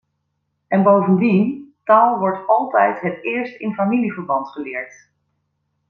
En 0.67 0.83
bovendien, 0.83 1.73
taal 1.83 2.19
wordt 2.19 2.47
altijd 2.47 3.01
het 3.01 3.23
eerst 3.23 3.59
in 3.59 3.73
familieverband 3.73 4.47
geleerd. 4.49 5.09